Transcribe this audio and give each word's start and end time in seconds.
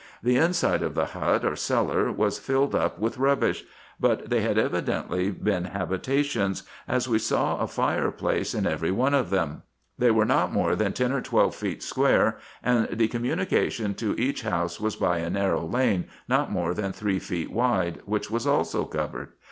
The 0.23 0.35
inside 0.35 0.81
of 0.81 0.95
the 0.95 1.05
hut, 1.05 1.45
or 1.45 1.55
cellar, 1.55 2.11
was 2.11 2.39
filled 2.39 2.73
up 2.73 2.97
with 2.97 3.19
rubbish; 3.19 3.63
but 3.99 4.31
they 4.31 4.41
had 4.41 4.57
evidently 4.57 5.29
been 5.29 5.65
habitations, 5.65 6.61
3d 6.61 6.63
386 6.85 6.89
RESEARCHES 6.89 6.89
AND 6.89 7.05
OPERATIONS 7.05 7.05
as 7.05 7.07
we 7.09 7.19
saw 7.19 7.59
a 7.59 7.67
fire 7.67 8.09
place 8.11 8.55
in 8.55 8.65
every 8.65 8.89
one 8.89 9.13
of 9.13 9.29
them. 9.29 9.61
They 9.99 10.09
were 10.09 10.25
not 10.25 10.51
more 10.51 10.75
than 10.75 10.93
ten 10.93 11.11
or 11.11 11.21
twelve 11.21 11.53
feet 11.53 11.83
square, 11.83 12.39
and 12.63 12.87
the 12.91 13.07
communication 13.09 13.93
to 13.93 14.19
each 14.19 14.41
house 14.41 14.79
was 14.81 14.95
by 14.95 15.19
a 15.19 15.29
narrow 15.29 15.67
lane, 15.67 16.05
not 16.27 16.51
more 16.51 16.73
than 16.73 16.91
three 16.93 17.19
feet 17.19 17.51
wide, 17.51 18.01
which 18.07 18.31
was 18.31 18.47
also 18.47 18.85
covered. 18.85 19.27